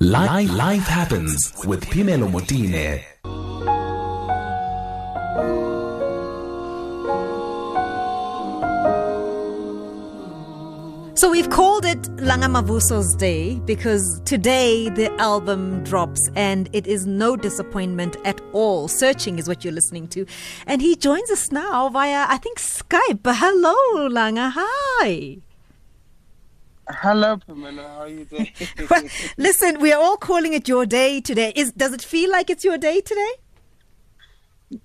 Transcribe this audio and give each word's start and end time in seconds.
Life, 0.00 0.52
life 0.52 0.86
happens 0.86 1.52
with 1.66 1.84
Phemelo 1.84 2.30
Motene. 2.30 3.02
So 11.18 11.28
we've 11.28 11.50
called 11.50 11.84
it 11.84 12.00
Langa 12.18 12.48
Mavuso's 12.48 13.12
Day 13.16 13.58
because 13.64 14.22
today 14.24 14.88
the 14.88 15.12
album 15.20 15.82
drops 15.82 16.30
and 16.36 16.70
it 16.72 16.86
is 16.86 17.04
no 17.04 17.34
disappointment 17.34 18.16
at 18.24 18.40
all. 18.52 18.86
Searching 18.86 19.40
is 19.40 19.48
what 19.48 19.64
you're 19.64 19.72
listening 19.72 20.06
to. 20.08 20.26
And 20.68 20.80
he 20.80 20.94
joins 20.94 21.28
us 21.32 21.50
now 21.50 21.88
via, 21.88 22.26
I 22.28 22.38
think, 22.38 22.58
Skype. 22.60 23.22
Hello, 23.24 24.08
Langa. 24.08 24.52
Hi. 24.54 25.38
Hello, 26.90 27.36
Pamela. 27.36 27.82
How 27.82 28.00
are 28.00 28.08
you 28.08 28.24
doing? 28.24 28.50
well, 28.90 29.04
Listen, 29.36 29.80
we 29.80 29.92
are 29.92 30.00
all 30.00 30.16
calling 30.16 30.52
it 30.52 30.68
your 30.68 30.86
day 30.86 31.20
today. 31.20 31.52
Is 31.54 31.72
does 31.72 31.92
it 31.92 32.02
feel 32.02 32.30
like 32.30 32.50
it's 32.50 32.64
your 32.64 32.78
day 32.78 33.00
today? 33.00 33.32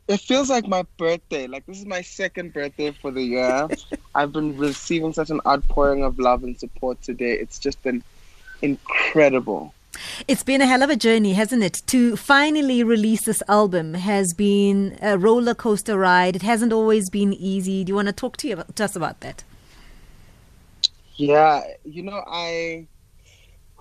it 0.08 0.20
feels 0.20 0.50
like 0.50 0.68
my 0.68 0.84
birthday. 0.98 1.48
Like 1.48 1.66
this 1.66 1.80
is 1.80 1.86
my 1.86 2.02
second 2.02 2.54
birthday 2.54 2.92
for 2.92 3.12
the 3.12 3.22
year. 3.22 3.68
I've 4.16 4.32
been 4.32 4.58
receiving 4.58 5.14
such 5.14 5.30
an 5.30 5.42
outpouring 5.46 6.04
of 6.04 6.20
love 6.20 6.44
and 6.44 6.58
support 6.60 7.02
today. 7.02 7.34
It's 7.34 7.60
just 7.60 7.82
been 7.84 8.04
incredible. 8.62 9.74
It's 10.28 10.44
been 10.44 10.62
a 10.62 10.66
hell 10.66 10.82
of 10.82 10.90
a 10.90 10.96
journey, 10.96 11.34
hasn't 11.34 11.64
it? 11.64 11.82
To 11.88 12.16
finally 12.16 12.84
release 12.84 13.26
this 13.26 13.44
album 13.48 13.94
has 13.94 14.34
been 14.34 14.98
a 15.02 15.18
roller 15.18 15.54
coaster 15.54 15.98
ride. 15.98 16.36
It 16.36 16.42
hasn't 16.42 16.74
always 16.74 17.10
been 17.10 17.34
easy. 17.34 17.84
Do 17.84 17.92
you 17.92 17.96
want 17.96 18.08
to 18.08 18.14
talk 18.14 18.38
to, 18.38 18.48
you, 18.48 18.64
to 18.76 18.84
us 18.84 18.96
about 18.96 19.20
that? 19.22 19.44
Yeah, 21.16 21.62
you 21.84 22.04
know, 22.04 22.24
I 22.28 22.88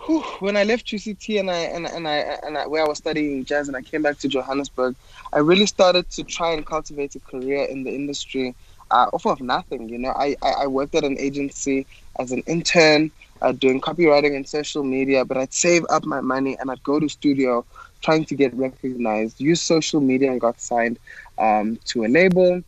whew, 0.05 0.23
when 0.41 0.57
I 0.57 0.65
left 0.65 0.87
UCT 0.87 1.41
and 1.41 1.51
I 1.51 1.59
and, 1.59 1.87
and 1.87 2.07
I 2.09 2.17
and 2.45 2.59
I, 2.59 2.67
where 2.67 2.85
I 2.85 2.89
was 2.89 2.99
studying 2.99 3.45
jazz 3.45 3.69
and 3.69 3.77
I 3.77 3.83
came 3.83 4.03
back 4.03 4.19
to 4.19 4.29
Johannesburg, 4.29 4.97
I 5.33 5.39
really 5.39 5.67
started 5.67 6.11
to 6.11 6.25
try 6.25 6.53
and 6.53 6.67
cultivate 6.67 7.15
a 7.15 7.21
career 7.21 7.65
in 7.65 7.84
the 7.84 7.95
industry 7.95 8.55
uh, 8.91 9.09
off 9.12 9.27
of 9.27 9.41
nothing. 9.41 9.89
You 9.89 9.98
know, 9.98 10.11
I, 10.11 10.37
I, 10.43 10.51
I 10.62 10.67
worked 10.67 10.95
at 10.95 11.05
an 11.05 11.19
agency 11.19 11.87
as 12.19 12.33
an 12.33 12.43
intern 12.47 13.11
uh, 13.41 13.53
doing 13.53 13.81
copywriting 13.81 14.37
and 14.37 14.49
social 14.49 14.84
media, 14.84 15.25
but 15.25 15.37
I'd 15.37 15.53
save 15.53 15.84
up 15.91 16.05
my 16.05 16.21
money 16.21 16.56
and 16.61 16.71
I'd 16.71 16.83
go 16.83 17.01
to 17.01 17.09
studio 17.09 17.65
trying 18.03 18.25
to 18.27 18.34
get 18.34 18.55
recognized, 18.55 19.41
use 19.41 19.62
social 19.62 20.01
media 20.01 20.31
and 20.31 20.41
got 20.41 20.61
signed 20.61 20.99
um, 21.39 21.78
to 21.87 22.05
a 22.05 22.09
label. 22.09 22.62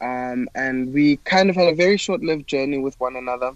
Um, 0.00 0.48
and 0.54 0.92
we 0.92 1.16
kind 1.18 1.50
of 1.50 1.56
had 1.56 1.68
a 1.68 1.74
very 1.74 1.96
short-lived 1.96 2.46
journey 2.46 2.78
with 2.78 2.98
one 3.00 3.16
another. 3.16 3.52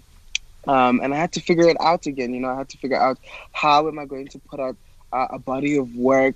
Um, 0.67 0.99
and 1.03 1.13
I 1.13 1.17
had 1.17 1.31
to 1.33 1.39
figure 1.39 1.67
it 1.67 1.77
out 1.79 2.05
again. 2.05 2.33
You 2.33 2.39
know, 2.41 2.49
I 2.49 2.57
had 2.57 2.69
to 2.69 2.77
figure 2.77 2.99
out 2.99 3.19
how 3.51 3.87
am 3.87 3.99
I 3.99 4.05
going 4.05 4.27
to 4.29 4.39
put 4.39 4.59
out 4.59 4.75
uh, 5.13 5.27
a 5.31 5.39
body 5.39 5.77
of 5.77 5.95
work 5.95 6.35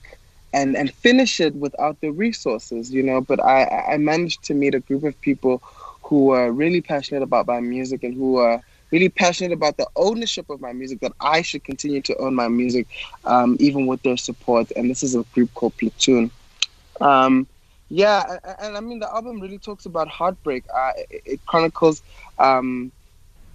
and 0.53 0.75
and 0.75 0.91
finish 0.91 1.39
it 1.39 1.55
without 1.55 1.99
the 2.02 2.11
resources. 2.11 2.91
You 2.91 3.03
know, 3.03 3.22
but 3.22 3.44
I 3.44 3.66
I 3.94 3.97
managed 3.97 4.44
to 4.45 4.53
meet 4.53 4.75
a 4.75 4.80
group 4.80 5.03
of 5.03 5.19
people 5.22 5.61
who 6.03 6.25
were 6.25 6.52
really 6.52 6.81
passionate 6.81 7.23
about 7.23 7.47
my 7.47 7.59
music 7.59 8.03
and 8.03 8.16
who 8.16 8.38
are 8.38 8.61
really 8.91 9.09
passionate 9.09 9.52
about 9.52 9.77
the 9.77 9.88
ownership 9.95 10.50
of 10.50 10.59
my 10.59 10.73
music 10.73 11.00
that 11.02 11.13
I 11.19 11.41
should 11.44 11.63
continue 11.63 12.02
to 12.02 12.17
own 12.17 12.33
my 12.33 12.47
music, 12.47 12.88
um, 13.25 13.57
even 13.59 13.85
with 13.85 14.02
their 14.02 14.17
support. 14.17 14.72
And 14.75 14.89
this 14.89 15.03
is 15.03 15.16
a 15.16 15.23
group 15.35 15.53
called 15.53 15.77
Platoon. 15.77 16.31
Um, 17.00 17.47
yeah, 17.89 18.38
and, 18.44 18.55
and, 18.59 18.77
I 18.77 18.80
mean 18.81 19.00
the 19.00 19.09
album 19.13 19.39
really 19.39 19.57
talks 19.57 19.85
about 19.85 20.07
heartbreak. 20.07 20.63
Uh, 20.73 20.91
it, 21.09 21.22
it, 21.25 21.45
chronicles 21.45 22.03
um, 22.38 22.91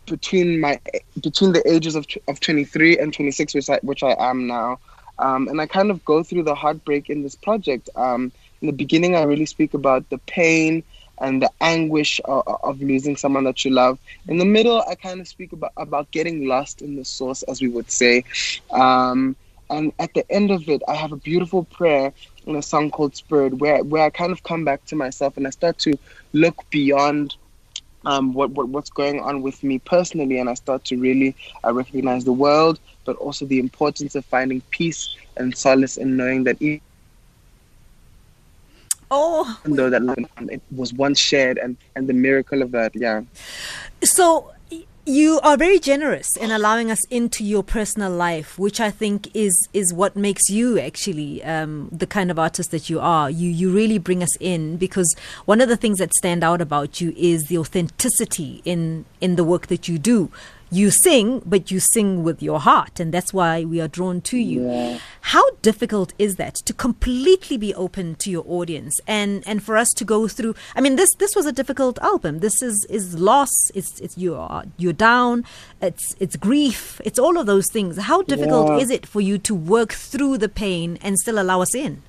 between 0.07 0.61
my 0.61 0.81
between 1.21 1.53
the 1.53 1.69
ages 1.71 1.95
of 1.95 2.07
of 2.29 2.41
23 2.41 2.99
and 2.99 3.13
26, 3.13 3.55
which 3.55 3.71
I 3.71 3.79
which 3.83 4.03
I 4.03 4.15
am 4.19 4.47
now, 4.47 4.79
um, 5.19 5.49
and 5.49 5.61
I 5.61 5.67
kind 5.67 5.91
of 5.91 6.05
go 6.05 6.23
through 6.23 6.45
the 6.45 6.55
heartbreak 6.55 7.11
in 7.11 7.23
this 7.23 7.35
project. 7.35 7.89
Um, 7.97 8.33
in 8.61 8.67
the 8.67 8.73
beginning, 8.73 9.15
I 9.17 9.23
really 9.23 9.47
speak 9.47 9.75
about 9.75 10.09
the 10.11 10.19
pain 10.19 10.83
and 11.19 11.41
the 11.41 11.51
anguish 11.61 12.21
of, 12.25 12.43
of, 12.63 12.81
losing 12.81 13.17
someone 13.17 13.45
that 13.45 13.65
you 13.65 13.71
love. 13.71 13.99
In 14.27 14.39
the 14.39 14.45
middle, 14.45 14.83
I 14.89 14.95
kind 14.95 15.21
of 15.21 15.29
speak 15.29 15.53
about 15.53 15.73
about 15.77 16.11
getting 16.11 16.47
lost 16.47 16.83
in 16.83 16.97
the 16.97 17.05
source, 17.05 17.43
as 17.45 17.61
we 17.61 17.69
would 17.69 17.91
say. 17.91 18.25
Um, 18.71 19.37
and 19.71 19.93
at 19.99 20.13
the 20.15 20.31
end 20.31 20.51
of 20.51 20.69
it, 20.69 20.83
I 20.89 20.95
have 20.95 21.13
a 21.13 21.17
beautiful 21.17 21.65
prayer 21.65 22.13
in 22.47 22.57
a 22.57 22.63
song 22.63 22.91
called 22.91 23.17
Spirit, 23.17 23.55
where 23.55 23.83
where 23.83 24.05
I 24.05 24.11
kind 24.11 24.33
of 24.33 24.43
come 24.43 24.65
back 24.65 24.85
to 24.87 24.97
myself 24.97 25.37
and 25.37 25.47
I 25.47 25.51
start 25.51 25.79
to 25.81 25.99
look 26.33 26.69
beyond 26.71 27.37
um, 28.07 28.33
what, 28.35 28.51
what 28.51 28.69
what's 28.69 28.91
going 28.91 29.21
on 29.21 29.43
with 29.43 29.63
me 29.63 29.79
personally, 29.79 30.39
and 30.39 30.49
I 30.49 30.55
start 30.55 30.85
to 30.87 30.97
really 30.97 31.35
uh, 31.65 31.73
recognize 31.73 32.25
the 32.25 32.33
world, 32.33 32.81
but 33.05 33.17
also 33.17 33.47
the 33.47 33.59
importance 33.59 34.15
of 34.15 34.25
finding 34.25 34.61
peace 34.71 35.17
and 35.37 35.57
solace 35.57 35.97
in 35.97 36.17
knowing 36.17 36.45
that. 36.45 36.61
Even 36.63 36.81
Oh, 39.11 39.61
though 39.65 39.91
that 39.91 40.03
it 40.51 40.63
was 40.75 40.93
once 40.95 41.19
shared, 41.19 41.59
and 41.59 41.77
and 41.95 42.09
the 42.09 42.15
miracle 42.15 42.63
of 42.63 42.71
that, 42.73 42.93
yeah. 42.95 43.23
So 44.03 44.54
you 45.07 45.39
are 45.43 45.57
very 45.57 45.79
generous 45.79 46.35
in 46.37 46.51
allowing 46.51 46.91
us 46.91 47.05
into 47.07 47.45
your 47.45 47.63
personal 47.63 48.11
life, 48.11 48.59
which 48.59 48.81
I 48.81 48.91
think 48.91 49.35
is 49.35 49.69
is 49.73 49.93
what 49.93 50.17
makes 50.17 50.49
you 50.49 50.79
actually 50.79 51.45
um, 51.45 51.89
the 51.93 52.07
kind 52.07 52.31
of 52.31 52.39
artist 52.39 52.71
that 52.71 52.89
you 52.89 53.01
are. 53.01 53.29
You 53.31 53.51
you 53.51 53.71
really 53.71 53.99
bring 53.99 54.23
us 54.23 54.35
in 54.41 54.77
because 54.79 55.15
one 55.45 55.61
of 55.61 55.69
the 55.69 55.77
things 55.77 55.99
that 55.99 56.15
stand 56.15 56.43
out 56.43 56.61
about 56.61 57.01
you 57.01 57.13
is 57.17 57.45
the 57.45 57.59
authenticity 57.59 58.63
in 58.65 59.05
in 59.21 59.37
the 59.37 59.45
work 59.45 59.67
that 59.67 59.89
you 59.89 59.99
do 59.99 60.31
you 60.75 60.91
sing, 60.91 61.41
but 61.47 61.71
you 61.71 61.79
sing 61.79 62.25
with 62.25 62.43
your 62.43 62.59
heart, 62.59 62.99
and 62.99 63.13
that's 63.15 63.33
why 63.33 63.65
we 63.65 63.81
are 63.81 63.89
drawn 63.89 64.21
to 64.23 64.37
you. 64.37 64.69
Yeah. 64.69 64.99
How 65.21 65.49
difficult 65.63 66.13
is 66.19 66.37
that 66.37 66.57
to 66.57 66.73
completely 66.73 67.57
be 67.57 67.75
open 67.75 68.17
to 68.17 68.31
your 68.31 68.45
audience 68.47 69.01
and 69.07 69.43
and 69.47 69.63
for 69.63 69.77
us 69.77 69.91
to 69.91 70.05
go 70.05 70.27
through? 70.27 70.55
I 70.75 70.81
mean, 70.81 70.97
this 70.97 71.15
this 71.15 71.37
was 71.37 71.47
a 71.47 71.53
difficult 71.53 71.99
album. 72.01 72.41
This 72.41 72.61
is 72.63 72.87
is 72.91 73.19
loss. 73.19 73.53
It's 73.75 74.01
it's 74.01 74.19
you 74.19 74.35
are 74.35 74.65
you're 74.77 74.93
down. 74.93 75.45
It's 75.81 76.17
it's 76.19 76.37
grief. 76.37 77.01
It's 77.05 77.19
all 77.19 77.39
of 77.39 77.47
those 77.47 77.71
things. 77.71 77.97
How 77.97 78.23
difficult 78.23 78.69
yeah. 78.71 78.79
is 78.79 78.91
it 78.91 79.07
for 79.07 79.21
you 79.21 79.39
to 79.39 79.55
work 79.55 79.93
through 79.93 80.39
the 80.39 80.49
pain 80.49 80.99
and 81.03 81.19
still 81.19 81.39
allow 81.39 81.61
us 81.61 81.75
in? 81.75 82.03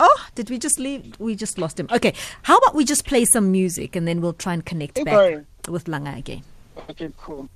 Oh, 0.00 0.26
did 0.34 0.50
we 0.50 0.58
just 0.58 0.80
leave? 0.80 1.14
We 1.20 1.36
just 1.36 1.58
lost 1.58 1.78
him. 1.78 1.88
Okay, 1.92 2.14
how 2.42 2.56
about 2.58 2.74
we 2.74 2.84
just 2.84 3.04
play 3.06 3.24
some 3.24 3.52
music 3.52 3.94
and 3.94 4.08
then 4.08 4.20
we'll 4.20 4.32
try 4.32 4.52
and 4.52 4.64
connect 4.64 4.98
okay. 4.98 5.36
back 5.36 5.44
with 5.68 5.84
Langa 5.84 6.18
again. 6.18 6.42
Okay, 6.76 7.10
cool. 7.16 7.48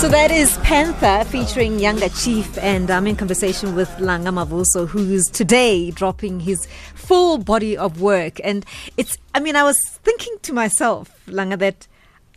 So 0.00 0.08
that 0.08 0.32
is 0.32 0.56
Panther 0.58 1.24
featuring 1.30 1.78
Younger 1.78 2.08
Chief, 2.08 2.58
and 2.58 2.90
I'm 2.90 3.06
in 3.06 3.14
conversation 3.14 3.76
with 3.76 3.88
Langa 3.98 4.32
Mavuso, 4.32 4.88
who's 4.88 5.26
today 5.26 5.92
dropping 5.92 6.40
his 6.40 6.66
full 6.94 7.38
body 7.38 7.76
of 7.76 8.00
work. 8.00 8.40
And 8.42 8.66
it's, 8.96 9.16
I 9.32 9.38
mean, 9.38 9.54
I 9.54 9.62
was 9.62 9.80
thinking 10.02 10.36
to 10.42 10.52
myself, 10.52 11.22
Langa, 11.28 11.56
that 11.60 11.86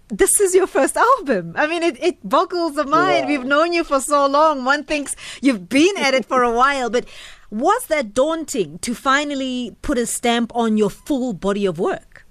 this 0.09 0.39
is 0.39 0.53
your 0.53 0.67
first 0.67 0.97
album. 0.97 1.53
I 1.55 1.67
mean, 1.67 1.83
it, 1.83 2.01
it 2.03 2.17
boggles 2.27 2.75
the 2.75 2.85
mind. 2.85 3.29
Yeah. 3.29 3.38
We've 3.38 3.45
known 3.45 3.73
you 3.73 3.83
for 3.83 3.99
so 3.99 4.27
long. 4.27 4.63
One 4.63 4.83
thinks 4.83 5.16
you've 5.41 5.67
been 5.67 5.97
at 5.97 6.13
it 6.13 6.25
for 6.25 6.43
a 6.43 6.51
while, 6.51 6.89
but 6.89 7.05
was 7.49 7.88
that 7.88 8.13
daunting 8.13 8.79
to 8.79 8.94
finally 8.94 9.75
put 9.81 9.97
a 9.97 10.05
stamp 10.05 10.51
on 10.55 10.77
your 10.77 10.89
full 10.89 11.33
body 11.33 11.65
of 11.65 11.79
work? 11.79 12.25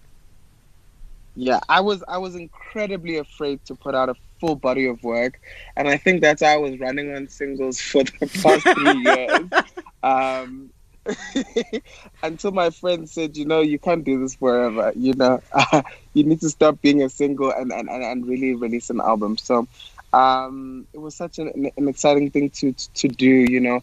Yeah, 1.37 1.61
I 1.69 1.81
was 1.81 2.05
I 2.07 2.19
was 2.19 2.37
incredibly 2.37 3.17
afraid 3.17 3.65
to 3.67 3.75
put 3.75 3.95
out 3.95 4.09
a 4.09 4.15
full 4.41 4.55
body 4.55 4.87
of 4.87 5.03
work, 5.03 5.41
and 5.77 5.89
I 5.89 5.97
think 5.97 6.21
that's 6.21 6.43
why 6.43 6.53
I 6.53 6.57
was 6.57 6.79
running 6.79 7.15
on 7.15 7.29
singles 7.29 7.81
for 7.81 8.05
the 8.05 8.31
past 8.43 8.63
three 8.63 9.03
years. 9.03 9.65
Um, 10.05 10.69
until 12.23 12.53
my 12.53 12.71
friend 12.71 13.09
said, 13.09 13.37
you 13.37 13.45
know, 13.45 13.61
you 13.61 13.79
can't 13.79 14.05
do 14.05 14.19
this 14.21 14.35
forever. 14.37 14.93
You 14.97 15.15
know, 15.15 15.43
uh, 15.53 15.83
you 16.15 16.25
need 16.25 16.41
to 16.41 16.51
stop 16.51 16.81
being 16.81 17.03
a 17.03 17.09
single 17.09 17.51
and, 17.51 17.73
and, 17.73 17.89
and 17.89 18.27
really 18.27 18.55
release 18.55 18.91
an 18.91 19.01
album. 19.01 19.37
So 19.39 19.67
um, 20.13 20.87
it 20.93 20.99
was 20.99 21.15
such 21.15 21.39
an, 21.39 21.71
an 21.77 21.89
exciting 21.89 22.31
thing 22.31 22.51
to, 22.51 22.73
to 22.73 23.09
do, 23.09 23.29
you 23.29 23.61
know. 23.61 23.83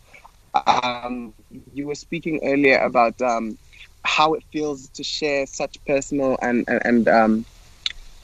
Um, 0.66 1.34
you 1.74 1.88
were 1.88 1.96
speaking 1.96 2.40
earlier 2.44 2.80
about 2.80 3.22
um, 3.22 3.58
how 4.04 4.34
it 4.34 4.44
feels 4.52 4.90
to 4.90 5.04
share 5.04 5.46
such 5.46 5.78
personal 5.86 6.38
and, 6.42 6.66
and, 6.68 6.82
and, 6.86 7.08
um, 7.08 7.46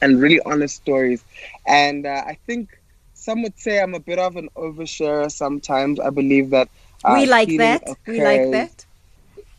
and 0.02 0.20
really 0.20 0.40
honest 0.44 0.76
stories. 0.76 1.24
And 1.66 2.06
uh, 2.06 2.22
I 2.26 2.38
think 2.46 2.78
some 3.14 3.42
would 3.42 3.58
say 3.58 3.80
I'm 3.80 3.94
a 3.94 4.00
bit 4.00 4.18
of 4.18 4.36
an 4.36 4.48
oversharer 4.56 5.30
sometimes. 5.30 6.00
I 6.00 6.10
believe 6.10 6.50
that 6.50 6.68
uh, 7.04 7.14
we 7.20 7.26
like 7.26 7.56
that. 7.56 7.82
We 8.06 8.20
like 8.20 8.50
that. 8.50 8.86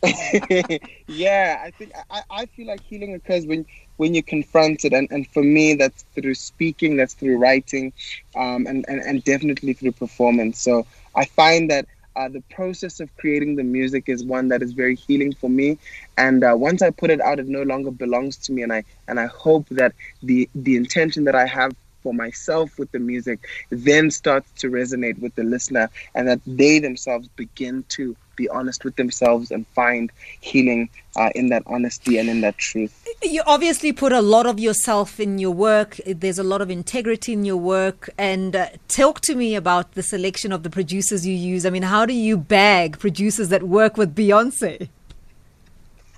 yeah, 1.06 1.60
I 1.62 1.70
think 1.70 1.92
I, 2.10 2.22
I 2.30 2.46
feel 2.46 2.66
like 2.66 2.82
healing 2.82 3.14
occurs 3.14 3.46
when 3.46 3.66
when 3.96 4.14
you're 4.14 4.22
confronted, 4.22 4.92
and, 4.94 5.06
and 5.10 5.26
for 5.28 5.42
me, 5.42 5.74
that's 5.74 6.04
through 6.14 6.34
speaking, 6.34 6.96
that's 6.96 7.14
through 7.14 7.36
writing, 7.36 7.92
um, 8.34 8.66
and, 8.66 8.84
and 8.88 9.00
and 9.00 9.22
definitely 9.24 9.74
through 9.74 9.92
performance. 9.92 10.58
So 10.58 10.86
I 11.14 11.26
find 11.26 11.70
that 11.70 11.86
uh, 12.16 12.28
the 12.28 12.42
process 12.50 13.00
of 13.00 13.14
creating 13.16 13.56
the 13.56 13.62
music 13.62 14.04
is 14.08 14.24
one 14.24 14.48
that 14.48 14.62
is 14.62 14.72
very 14.72 14.96
healing 14.96 15.32
for 15.34 15.50
me. 15.50 15.78
And 16.16 16.42
uh, 16.42 16.54
once 16.56 16.82
I 16.82 16.90
put 16.90 17.10
it 17.10 17.20
out, 17.20 17.38
it 17.38 17.46
no 17.48 17.62
longer 17.62 17.90
belongs 17.90 18.36
to 18.38 18.52
me. 18.52 18.62
And 18.62 18.72
I 18.72 18.84
and 19.06 19.20
I 19.20 19.26
hope 19.26 19.68
that 19.70 19.92
the 20.22 20.48
the 20.54 20.76
intention 20.76 21.24
that 21.24 21.34
I 21.34 21.46
have 21.46 21.72
for 22.02 22.14
myself 22.14 22.78
with 22.78 22.90
the 22.92 22.98
music 22.98 23.40
then 23.70 24.10
starts 24.10 24.50
to 24.60 24.68
resonate 24.70 25.18
with 25.18 25.34
the 25.34 25.44
listener, 25.44 25.90
and 26.14 26.26
that 26.28 26.40
they 26.46 26.78
themselves 26.78 27.28
begin 27.36 27.84
to 27.90 28.16
be 28.40 28.48
honest 28.48 28.84
with 28.84 28.96
themselves 28.96 29.50
and 29.50 29.66
find 29.68 30.10
healing 30.40 30.88
uh, 31.16 31.30
in 31.34 31.48
that 31.50 31.62
honesty 31.66 32.18
and 32.18 32.28
in 32.28 32.40
that 32.40 32.56
truth. 32.58 32.94
You 33.22 33.42
obviously 33.46 33.92
put 33.92 34.12
a 34.12 34.22
lot 34.22 34.46
of 34.46 34.58
yourself 34.58 35.20
in 35.20 35.38
your 35.38 35.50
work. 35.50 36.00
There's 36.06 36.38
a 36.38 36.48
lot 36.52 36.60
of 36.62 36.70
integrity 36.70 37.32
in 37.32 37.44
your 37.44 37.58
work. 37.58 38.08
And 38.16 38.56
uh, 38.56 38.68
talk 38.88 39.20
to 39.22 39.34
me 39.34 39.54
about 39.54 39.92
the 39.92 40.02
selection 40.02 40.52
of 40.52 40.62
the 40.62 40.70
producers 40.70 41.26
you 41.26 41.34
use. 41.34 41.66
I 41.66 41.70
mean, 41.70 41.82
how 41.82 42.06
do 42.06 42.14
you 42.14 42.38
bag 42.38 42.98
producers 42.98 43.48
that 43.50 43.62
work 43.64 43.96
with 43.96 44.14
Beyonce? 44.14 44.88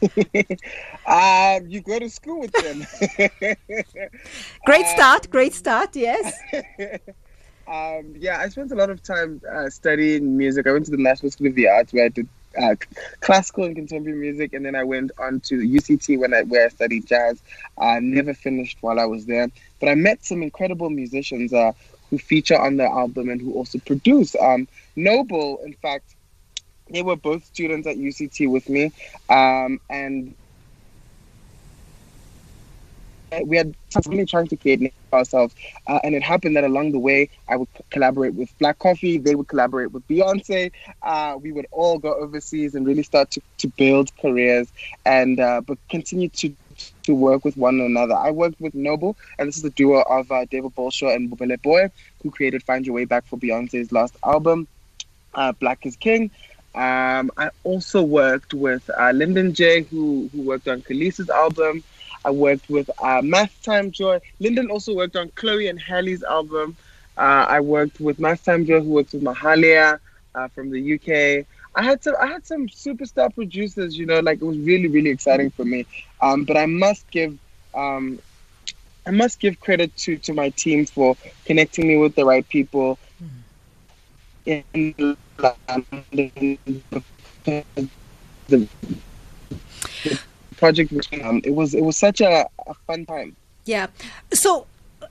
uh, 1.07 1.61
you 1.67 1.81
go 1.81 1.99
to 1.99 2.11
school 2.11 2.41
with 2.41 2.53
them. 2.53 2.79
great 4.67 4.87
start, 4.87 5.31
great 5.31 5.55
start, 5.55 5.95
yes. 5.97 6.33
Um, 7.67 8.15
yeah, 8.19 8.39
I 8.39 8.49
spent 8.49 8.73
a 8.73 8.75
lot 8.75 8.91
of 8.91 9.03
time 9.03 9.41
uh, 9.51 9.71
studying 9.71 10.37
music. 10.37 10.67
I 10.67 10.73
went 10.73 10.85
to 10.87 10.91
the 10.91 10.97
National 10.97 11.31
School 11.31 11.47
of 11.49 11.55
the 11.55 11.69
Arts 11.69 11.93
where 11.93 12.07
I 12.07 12.09
did 12.09 12.29
uh, 12.61 12.75
classical 13.21 13.65
and 13.65 13.77
contemporary 13.77 14.19
music, 14.19 14.53
and 14.53 14.65
then 14.65 14.75
I 14.75 14.85
went 14.85 15.13
on 15.19 15.41
to 15.41 15.57
UCT 15.57 16.19
when 16.19 16.35
I 16.35 16.43
where 16.43 16.67
I 16.67 16.69
studied 16.69 17.07
jazz. 17.07 17.41
I 17.79 18.01
never 18.01 18.35
finished 18.35 18.79
while 18.81 19.01
I 19.01 19.07
was 19.07 19.27
there, 19.27 19.49
but 19.81 19.89
I 19.89 19.95
met 19.95 20.25
some 20.25 20.43
incredible 20.43 20.91
musicians 20.91 21.53
uh, 21.53 21.73
who 22.11 22.19
feature 22.19 22.59
on 22.59 22.77
the 22.77 22.85
album 22.85 23.29
and 23.29 23.41
who 23.41 23.55
also 23.55 23.79
produce. 23.79 24.37
Um, 24.37 24.69
Noble, 24.97 25.61
in 25.65 25.73
fact, 25.75 26.15
they 26.91 27.03
were 27.03 27.17
both 27.17 27.45
students 27.45 27.87
at 27.87 27.97
UCT 27.97 28.51
with 28.51 28.69
me, 28.69 28.93
um, 29.31 29.81
and 29.89 30.35
we 33.45 33.57
had 33.57 33.75
trying 34.29 34.47
to 34.49 34.57
create 34.57 34.93
ourselves, 35.13 35.55
uh, 35.87 35.99
and 36.05 36.15
it 36.15 36.23
happened 36.23 36.57
that 36.57 36.65
along 36.65 36.93
the 36.93 36.99
way, 36.99 37.29
I 37.49 37.57
would 37.57 37.69
collaborate 37.91 38.35
with 38.35 38.57
Black 38.59 38.79
Coffee, 38.79 39.19
they 39.19 39.35
would 39.35 39.49
collaborate 39.49 39.93
with 39.93 40.07
Beyonce. 40.09 40.71
Uh, 41.03 41.37
we 41.41 41.53
would 41.53 41.67
all 41.71 41.99
go 41.99 42.15
overseas 42.15 42.75
and 42.75 42.87
really 42.87 43.03
start 43.03 43.31
to, 43.33 43.43
to 43.59 43.69
build 43.69 44.11
careers, 44.21 44.73
and 45.05 45.41
uh, 45.41 45.61
but 45.61 45.79
continue 45.89 46.29
to 46.31 46.55
to 47.05 47.15
work 47.15 47.45
with 47.45 47.57
one 47.57 47.81
another. 47.81 48.15
I 48.15 48.31
worked 48.31 48.61
with 48.61 48.75
Noble, 48.75 49.17
and 49.39 49.49
this 49.49 49.57
is 49.57 49.63
the 49.63 49.71
duo 49.71 50.03
of 50.03 50.31
uh, 50.31 50.45
David 50.47 50.75
Bolshaw 50.75 51.15
and 51.15 51.31
Bubele 51.31 51.59
Booi, 51.59 51.91
who 52.23 52.31
created 52.31 52.63
"Find 52.63 52.87
Your 52.87 52.95
Way 52.95 53.05
Back" 53.05 53.27
for 53.27 53.37
Beyonce's 53.39 53.93
last 53.93 54.17
album, 54.25 54.67
uh, 55.35 55.53
Black 55.53 55.85
is 55.87 55.97
King. 55.97 56.31
Um, 56.75 57.31
I 57.37 57.51
also 57.65 58.03
worked 58.03 58.55
with 58.55 58.89
uh, 58.99 59.11
Lyndon 59.11 59.53
J, 59.53 59.83
who 59.83 60.31
who 60.33 60.43
worked 60.43 60.69
on 60.69 60.83
Kelis's 60.83 61.29
album. 61.29 61.83
I 62.25 62.31
worked 62.31 62.69
with 62.69 62.91
uh, 63.03 63.21
Math 63.23 63.63
Time 63.63 63.91
Joy. 63.91 64.21
Lyndon 64.41 64.71
also 64.71 64.95
worked 64.95 65.17
on 65.17 65.31
Chloe 65.31 65.69
and 65.69 65.81
Halle's 65.81 66.23
album. 66.23 66.77
Uh, 67.17 67.47
I 67.49 67.61
worked 67.61 68.01
with 68.01 68.19
Math 68.19 68.45
Time 68.45 68.65
Joy, 68.65 68.81
who 68.81 68.91
works 68.91 69.13
with 69.13 69.23
Mahalia 69.23 69.99
uh, 70.35 70.49
from 70.49 70.71
the 70.71 70.95
UK. 70.95 71.47
I 71.75 71.83
had 71.83 72.03
some 72.03 72.15
I 72.21 72.27
had 72.27 72.47
some 72.47 72.69
superstar 72.69 73.35
producers, 73.35 73.97
you 73.97 74.07
know, 74.07 74.21
like 74.21 74.41
it 74.41 74.45
was 74.45 74.59
really 74.59 74.89
really 74.89 75.11
exciting 75.11 75.51
for 75.51 75.65
me. 75.65 75.87
Um, 76.21 76.45
but 76.45 76.57
I 76.57 76.67
must 76.67 77.11
give 77.11 77.39
um, 77.75 78.19
I 79.07 79.11
must 79.11 79.41
give 79.41 79.59
credit 79.61 79.97
to 79.99 80.19
to 80.19 80.35
my 80.35 80.51
team 80.51 80.87
for 80.87 81.17
connecting 81.45 81.89
me 81.89 81.97
with 81.97 82.15
the 82.15 82.25
right 82.25 82.47
people. 82.49 82.99
Mm-hmm. 83.23 83.39
In 84.45 84.95
the, 88.49 88.69
project 90.63 90.93
um, 91.25 91.41
it 91.45 91.55
was 91.61 91.75
it 91.75 91.83
was 91.83 91.97
such 91.97 92.21
a, 92.21 92.47
a 92.67 92.75
fun 92.87 93.05
time 93.07 93.35
yeah 93.65 93.87
so 94.33 94.67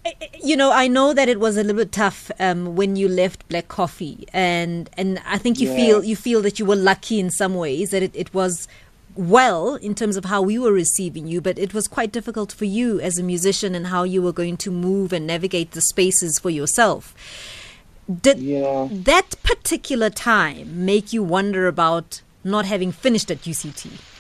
eh, 0.06 0.12
eh, 0.22 0.28
you 0.44 0.56
know, 0.56 0.72
I 0.72 0.88
know 0.88 1.14
that 1.14 1.30
it 1.30 1.40
was 1.40 1.58
a 1.58 1.64
little 1.64 1.82
bit 1.84 1.92
tough 1.92 2.32
um, 2.40 2.76
when 2.76 2.96
you 2.96 3.08
left 3.08 3.48
Black 3.50 3.68
Coffee, 3.68 4.26
and 4.34 4.90
and 4.98 5.22
I 5.26 5.38
think 5.38 5.60
you 5.60 5.70
yeah. 5.70 5.76
feel 5.76 6.04
you 6.04 6.16
feel 6.16 6.42
that 6.42 6.58
you 6.60 6.66
were 6.66 6.76
lucky 6.76 7.20
in 7.20 7.30
some 7.30 7.54
ways 7.54 7.92
that 7.92 8.02
it, 8.02 8.16
it 8.16 8.34
was 8.34 8.68
well 9.16 9.76
in 9.76 9.94
terms 9.94 10.18
of 10.18 10.26
how 10.26 10.42
we 10.42 10.58
were 10.58 10.72
receiving 10.72 11.28
you, 11.28 11.42
but 11.42 11.60
it 11.60 11.74
was 11.74 11.88
quite 11.88 12.12
difficult 12.12 12.52
for 12.52 12.66
you 12.66 13.00
as 13.00 13.20
a 13.20 13.24
musician 13.24 13.76
and 13.76 13.88
how 13.88 14.04
you 14.04 14.22
were 14.22 14.34
going 14.34 14.58
to 14.58 14.72
move 14.72 15.14
and 15.14 15.28
navigate 15.28 15.72
the 15.72 15.82
spaces 15.82 16.40
for 16.40 16.50
yourself. 16.50 17.14
Did 18.10 18.40
yeah. 18.40 18.88
that 18.92 19.36
particular 19.44 20.10
time 20.10 20.86
make 20.86 21.14
you 21.14 21.24
wonder 21.24 21.68
about 21.68 22.22
not 22.44 22.66
having 22.66 22.92
finished 22.92 23.30
at 23.32 23.42
UCT? 23.42 24.11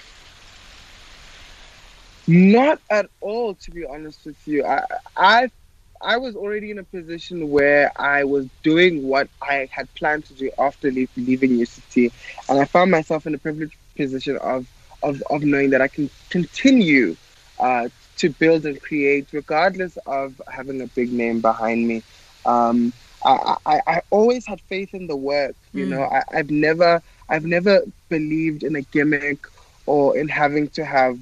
Not 2.31 2.80
at 2.89 3.10
all, 3.19 3.56
to 3.56 3.72
be 3.72 3.86
honest 3.86 4.25
with 4.25 4.48
you. 4.48 4.63
I, 4.63 4.86
I, 5.18 5.51
I 6.00 6.16
was 6.16 6.38
already 6.38 6.72
in 6.72 6.78
a 6.78 6.83
position 6.83 7.50
where 7.50 7.92
I 8.00 8.24
was 8.24 8.48
doing 8.63 9.04
what 9.04 9.28
I 9.42 9.68
had 9.69 9.94
planned 9.95 10.25
to 10.25 10.33
do 10.33 10.50
after 10.57 10.89
leave, 10.89 11.10
leaving 11.18 11.51
UCT, 11.51 12.10
and 12.48 12.57
I 12.57 12.63
found 12.63 12.89
myself 12.89 13.28
in 13.28 13.36
a 13.36 13.38
privileged 13.38 13.75
position 13.98 14.38
of, 14.38 14.66
of, 15.04 15.22
of 15.30 15.44
knowing 15.44 15.72
that 15.72 15.81
I 15.81 15.89
can 15.89 16.10
continue 16.30 17.18
uh, 17.60 17.89
to 18.19 18.30
build 18.30 18.66
and 18.66 18.81
create, 18.81 19.27
regardless 19.34 19.98
of 20.06 20.42
having 20.50 20.81
a 20.81 20.88
big 20.88 21.12
name 21.12 21.42
behind 21.42 21.86
me. 21.86 22.01
Um, 22.45 22.94
I, 23.25 23.57
I, 23.66 23.81
I, 23.88 24.01
always 24.10 24.48
had 24.48 24.62
faith 24.62 24.94
in 24.94 25.07
the 25.07 25.18
work. 25.18 25.56
You 25.74 25.86
mm. 25.86 25.89
know, 25.89 26.04
I, 26.04 26.24
I've 26.31 26.50
never 26.50 27.04
I've 27.30 27.45
never 27.45 27.84
believed 28.10 28.63
in 28.63 28.75
a 28.75 28.81
gimmick 28.81 29.45
or 29.86 30.18
in 30.18 30.27
having 30.27 30.69
to 30.69 30.86
have 30.86 31.19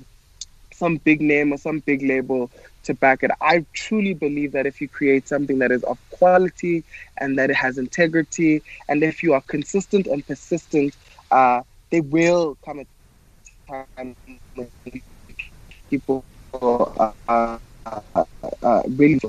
some 0.79 0.97
big 0.97 1.21
name 1.21 1.53
or 1.53 1.57
some 1.57 1.79
big 1.81 2.03
label 2.03 2.51
to 2.85 2.95
back 2.95 3.23
it. 3.23 3.31
I 3.41 3.65
truly 3.73 4.13
believe 4.15 4.53
that 4.53 4.65
if 4.65 4.81
you 4.81 4.89
create 4.89 5.27
something 5.27 5.59
that 5.59 5.71
is 5.71 5.83
of 5.83 5.99
quality 6.11 6.83
and 7.19 7.37
that 7.37 7.51
it 7.51 7.55
has 7.57 7.77
integrity, 7.77 8.63
and 8.89 9.03
if 9.03 9.23
you 9.23 9.33
are 9.33 9.41
consistent 9.41 10.07
and 10.07 10.25
persistent, 10.25 10.95
uh, 11.31 11.61
they 11.91 12.01
will 12.01 12.57
come 12.65 12.79
a 12.79 12.85
time 13.71 14.15
when 14.55 14.71
people 15.89 16.25
uh, 16.53 17.11
uh, 17.27 17.59
uh, 18.63 18.83
really. 18.89 19.19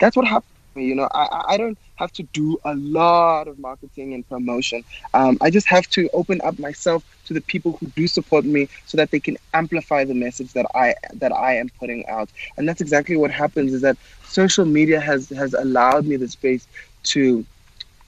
That's 0.00 0.16
what 0.16 0.26
happened 0.26 0.59
you 0.74 0.94
know, 0.94 1.08
I, 1.12 1.44
I 1.48 1.56
don't 1.56 1.78
have 1.96 2.12
to 2.12 2.22
do 2.22 2.58
a 2.64 2.74
lot 2.74 3.48
of 3.48 3.58
marketing 3.58 4.14
and 4.14 4.28
promotion. 4.28 4.84
Um, 5.14 5.38
I 5.40 5.50
just 5.50 5.66
have 5.66 5.86
to 5.90 6.08
open 6.12 6.40
up 6.42 6.58
myself 6.58 7.04
to 7.26 7.34
the 7.34 7.40
people 7.40 7.72
who 7.72 7.86
do 7.88 8.06
support 8.06 8.44
me 8.44 8.68
so 8.86 8.96
that 8.96 9.10
they 9.10 9.20
can 9.20 9.36
amplify 9.54 10.04
the 10.04 10.14
message 10.14 10.52
that 10.52 10.66
I 10.74 10.94
that 11.14 11.32
I 11.32 11.56
am 11.56 11.68
putting 11.78 12.06
out. 12.08 12.30
And 12.56 12.68
that's 12.68 12.80
exactly 12.80 13.16
what 13.16 13.30
happens 13.30 13.72
is 13.72 13.82
that 13.82 13.96
social 14.24 14.64
media 14.64 15.00
has 15.00 15.28
has 15.30 15.54
allowed 15.54 16.06
me 16.06 16.16
the 16.16 16.28
space 16.28 16.66
to 17.04 17.44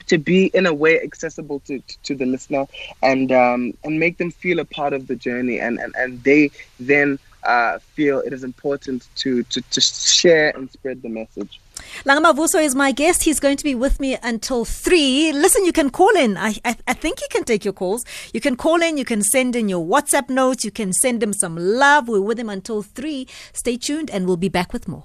to 0.06 0.18
be 0.18 0.46
in 0.46 0.66
a 0.66 0.74
way 0.74 1.00
accessible 1.00 1.60
to, 1.60 1.78
to, 1.78 1.98
to 2.02 2.14
the 2.14 2.26
listener 2.26 2.66
and 3.02 3.32
um, 3.32 3.74
and 3.84 3.98
make 3.98 4.18
them 4.18 4.30
feel 4.30 4.58
a 4.58 4.64
part 4.64 4.92
of 4.92 5.06
the 5.06 5.16
journey 5.16 5.60
and, 5.60 5.78
and, 5.78 5.94
and 5.96 6.22
they 6.22 6.50
then 6.80 7.18
uh, 7.44 7.78
feel 7.78 8.20
it 8.20 8.32
is 8.32 8.44
important 8.44 9.08
to, 9.16 9.42
to, 9.44 9.60
to 9.62 9.80
share 9.80 10.50
and 10.50 10.70
spread 10.70 11.02
the 11.02 11.08
message. 11.08 11.60
Langa 12.04 12.20
Mavuso 12.20 12.60
is 12.60 12.74
my 12.74 12.90
guest. 12.90 13.22
He's 13.22 13.38
going 13.38 13.56
to 13.56 13.62
be 13.62 13.76
with 13.76 14.00
me 14.00 14.18
until 14.24 14.64
three. 14.64 15.32
Listen, 15.32 15.64
you 15.64 15.72
can 15.72 15.88
call 15.88 16.10
in. 16.16 16.36
I, 16.36 16.56
I, 16.64 16.76
I 16.88 16.94
think 16.94 17.20
he 17.20 17.28
can 17.28 17.44
take 17.44 17.64
your 17.64 17.72
calls. 17.72 18.04
You 18.32 18.40
can 18.40 18.56
call 18.56 18.82
in. 18.82 18.98
You 18.98 19.04
can 19.04 19.22
send 19.22 19.54
in 19.54 19.68
your 19.68 19.86
WhatsApp 19.86 20.28
notes. 20.28 20.64
You 20.64 20.72
can 20.72 20.92
send 20.92 21.22
him 21.22 21.32
some 21.32 21.56
love. 21.56 22.08
We're 22.08 22.20
with 22.20 22.40
him 22.40 22.48
until 22.48 22.82
three. 22.82 23.28
Stay 23.52 23.76
tuned, 23.76 24.10
and 24.10 24.26
we'll 24.26 24.36
be 24.36 24.48
back 24.48 24.72
with 24.72 24.88
more. 24.88 25.04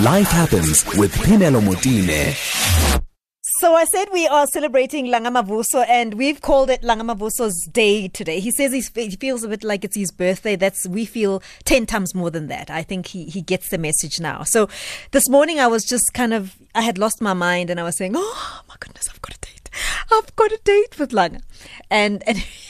Life 0.00 0.28
happens 0.28 0.86
with 0.96 1.12
Phemelo 1.14 1.60
Motene. 1.60 3.01
So 3.62 3.76
I 3.76 3.84
said 3.84 4.08
we 4.12 4.26
are 4.26 4.48
celebrating 4.48 5.06
Langa 5.06 5.28
Mavuso 5.28 5.86
and 5.88 6.14
we've 6.14 6.40
called 6.40 6.68
it 6.68 6.82
Langa 6.82 7.08
Mavuso's 7.08 7.64
day 7.70 8.08
today. 8.08 8.40
He 8.40 8.50
says 8.50 8.72
he 8.72 9.10
feels 9.10 9.44
a 9.44 9.48
bit 9.48 9.62
like 9.62 9.84
it's 9.84 9.94
his 9.94 10.10
birthday. 10.10 10.56
That's 10.56 10.84
we 10.88 11.04
feel 11.04 11.40
10 11.64 11.86
times 11.86 12.12
more 12.12 12.28
than 12.28 12.48
that. 12.48 12.70
I 12.70 12.82
think 12.82 13.06
he, 13.06 13.26
he 13.26 13.40
gets 13.40 13.68
the 13.68 13.78
message 13.78 14.18
now. 14.18 14.42
So 14.42 14.68
this 15.12 15.28
morning 15.28 15.60
I 15.60 15.68
was 15.68 15.84
just 15.84 16.12
kind 16.12 16.34
of, 16.34 16.56
I 16.74 16.82
had 16.82 16.98
lost 16.98 17.20
my 17.20 17.34
mind 17.34 17.70
and 17.70 17.78
I 17.78 17.84
was 17.84 17.96
saying, 17.96 18.14
oh 18.16 18.62
my 18.68 18.74
goodness, 18.80 19.08
I've 19.08 19.22
got 19.22 19.36
a 19.36 19.38
date. 19.38 19.70
I've 20.10 20.34
got 20.34 20.50
a 20.50 20.58
date 20.64 20.98
with 20.98 21.12
Langa. 21.12 21.40
And, 21.88 22.26
and 22.26 22.38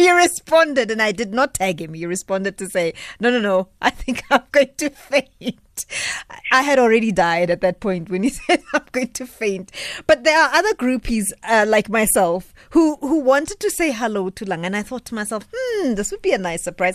he 0.04 0.10
responded 0.10 0.90
and 0.90 1.02
I 1.02 1.12
did 1.12 1.32
not 1.32 1.54
tag 1.54 1.80
him. 1.80 1.94
He 1.94 2.06
responded 2.06 2.56
to 2.58 2.68
say, 2.68 2.94
no, 3.20 3.30
no, 3.30 3.38
no, 3.38 3.68
I 3.82 3.90
think 3.90 4.22
I'm 4.30 4.42
going 4.50 4.74
to 4.78 4.90
faint. 4.90 5.86
I 6.52 6.62
had 6.62 6.78
already 6.78 7.12
died 7.12 7.50
at 7.50 7.60
that 7.60 7.80
point 7.80 8.10
when 8.10 8.22
he 8.22 8.28
said 8.30 8.62
I'm 8.72 8.84
going 8.92 9.12
to 9.12 9.26
faint. 9.26 9.72
But 10.06 10.24
there 10.24 10.38
are 10.38 10.54
other 10.54 10.74
groupies 10.74 11.32
uh, 11.42 11.64
like 11.68 11.88
myself 11.88 12.52
who 12.70 12.96
who 12.96 13.20
wanted 13.20 13.60
to 13.60 13.70
say 13.70 13.90
hello 13.92 14.30
to 14.30 14.44
Langa, 14.44 14.66
and 14.66 14.76
I 14.76 14.82
thought 14.82 15.04
to 15.06 15.14
myself, 15.14 15.48
hmm, 15.54 15.94
this 15.94 16.10
would 16.10 16.22
be 16.22 16.32
a 16.32 16.38
nice 16.38 16.62
surprise. 16.64 16.94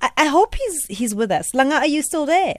I, 0.00 0.10
I 0.16 0.26
hope 0.26 0.54
he's 0.54 0.86
he's 0.86 1.14
with 1.14 1.30
us. 1.32 1.50
Langa, 1.52 1.80
are 1.80 1.86
you 1.86 2.02
still 2.02 2.26
there? 2.26 2.54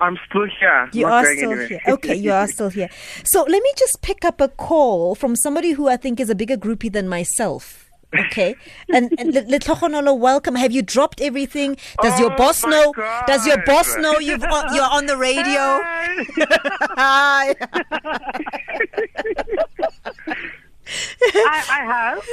I'm 0.00 0.16
still 0.28 0.46
here. 0.60 0.88
You 0.92 1.06
are 1.06 1.24
still 1.24 1.50
anywhere. 1.50 1.66
here. 1.66 1.80
Okay, 1.88 2.14
you 2.14 2.32
are 2.32 2.46
still 2.46 2.68
here. 2.68 2.88
So 3.24 3.42
let 3.42 3.62
me 3.62 3.72
just 3.76 4.00
pick 4.00 4.24
up 4.24 4.40
a 4.40 4.48
call 4.48 5.16
from 5.16 5.34
somebody 5.34 5.72
who 5.72 5.88
I 5.88 5.96
think 5.96 6.20
is 6.20 6.30
a 6.30 6.36
bigger 6.36 6.56
groupie 6.56 6.92
than 6.92 7.08
myself. 7.08 7.87
Okay, 8.16 8.56
and, 8.92 9.12
and 9.18 9.34
Le- 9.34 9.42
Letlogonolo, 9.42 10.16
welcome. 10.18 10.54
Have 10.54 10.72
you 10.72 10.80
dropped 10.80 11.20
everything? 11.20 11.76
Does 12.02 12.18
your 12.18 12.32
Oh 12.32 12.36
boss 12.36 12.62
my 12.64 12.70
know? 12.70 12.94
Does 13.26 13.46
your 13.46 13.62
boss 13.64 13.96
know 13.98 14.18
you've 14.18 14.42
on, 14.44 14.64
you're 14.74 14.82
on 14.84 15.06
the 15.06 15.16
radio? 15.16 15.80
Hi. 16.96 17.54
I, 21.22 21.64
I 21.70 21.84
have. 21.84 22.28